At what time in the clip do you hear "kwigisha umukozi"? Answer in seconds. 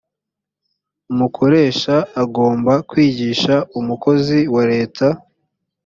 2.89-4.39